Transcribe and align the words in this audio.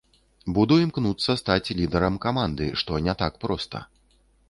Буду 0.57 0.77
імкнуцца 0.85 1.35
стаць 1.43 1.73
лідарам 1.83 2.19
каманды, 2.27 2.73
што 2.85 2.91
не 3.09 3.13
так 3.25 3.33
проста. 3.45 3.89